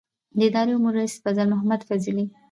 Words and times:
د 0.37 0.39
اداره 0.47 0.71
امور 0.75 0.93
رئیس 0.99 1.13
فضل 1.23 1.47
محمود 1.53 1.81
فضلي 1.89 2.25